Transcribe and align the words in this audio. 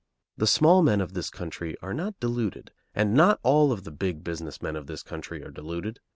The 0.35 0.47
small 0.47 0.81
men 0.81 0.99
of 0.99 1.13
this 1.13 1.29
country 1.29 1.77
are 1.79 1.93
not 1.93 2.19
deluded, 2.19 2.71
and 2.95 3.13
not 3.13 3.39
all 3.43 3.71
of 3.71 3.83
the 3.83 3.91
big 3.91 4.23
business 4.23 4.59
men 4.59 4.75
of 4.75 4.87
this 4.87 5.03
country 5.03 5.43
are 5.43 5.51
deluded. 5.51 5.99